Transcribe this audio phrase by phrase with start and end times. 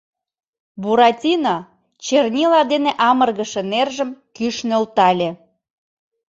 [0.81, 1.55] Буратино
[2.03, 5.29] чернила дене амыргыше нержым кӱш нӧлтале.